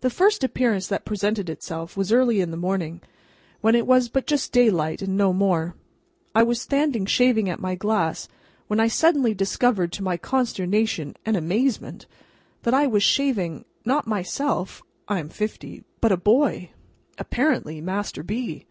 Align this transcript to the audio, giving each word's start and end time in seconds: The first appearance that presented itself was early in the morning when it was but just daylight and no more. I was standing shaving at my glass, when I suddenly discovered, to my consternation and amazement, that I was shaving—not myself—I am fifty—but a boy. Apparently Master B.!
The 0.00 0.08
first 0.08 0.42
appearance 0.42 0.86
that 0.86 1.04
presented 1.04 1.50
itself 1.50 1.98
was 1.98 2.12
early 2.12 2.40
in 2.40 2.50
the 2.50 2.56
morning 2.56 3.02
when 3.60 3.74
it 3.74 3.86
was 3.86 4.08
but 4.08 4.26
just 4.26 4.52
daylight 4.52 5.02
and 5.02 5.18
no 5.18 5.34
more. 5.34 5.74
I 6.34 6.42
was 6.42 6.62
standing 6.62 7.04
shaving 7.04 7.46
at 7.50 7.60
my 7.60 7.74
glass, 7.74 8.30
when 8.68 8.80
I 8.80 8.88
suddenly 8.88 9.34
discovered, 9.34 9.92
to 9.92 10.02
my 10.02 10.16
consternation 10.16 11.14
and 11.26 11.36
amazement, 11.36 12.06
that 12.62 12.72
I 12.72 12.86
was 12.86 13.02
shaving—not 13.02 14.06
myself—I 14.06 15.18
am 15.18 15.28
fifty—but 15.28 16.10
a 16.10 16.16
boy. 16.16 16.70
Apparently 17.18 17.82
Master 17.82 18.22
B.! 18.22 18.64